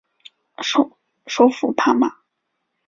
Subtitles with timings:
[1.27, 2.21] 首府帕马。